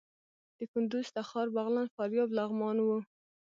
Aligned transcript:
د 0.57 0.59
کندوز، 0.71 1.07
تخار، 1.17 1.47
بغلان، 1.55 1.87
فاریاب، 1.95 2.29
لغمان 2.37 2.77
وو. 2.81 2.97